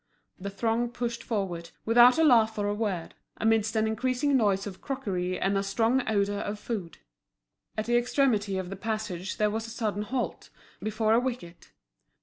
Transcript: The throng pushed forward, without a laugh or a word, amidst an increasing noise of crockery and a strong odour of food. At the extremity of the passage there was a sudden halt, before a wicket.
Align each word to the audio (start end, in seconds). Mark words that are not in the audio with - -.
The 0.39 0.49
throng 0.49 0.89
pushed 0.89 1.21
forward, 1.21 1.69
without 1.85 2.17
a 2.17 2.23
laugh 2.23 2.57
or 2.57 2.65
a 2.65 2.73
word, 2.73 3.13
amidst 3.37 3.75
an 3.75 3.85
increasing 3.85 4.35
noise 4.35 4.65
of 4.65 4.81
crockery 4.81 5.39
and 5.39 5.55
a 5.55 5.61
strong 5.61 6.01
odour 6.09 6.39
of 6.39 6.57
food. 6.57 6.97
At 7.77 7.85
the 7.85 7.97
extremity 7.97 8.57
of 8.57 8.71
the 8.71 8.75
passage 8.75 9.37
there 9.37 9.51
was 9.51 9.67
a 9.67 9.69
sudden 9.69 10.01
halt, 10.01 10.49
before 10.81 11.13
a 11.13 11.19
wicket. 11.19 11.71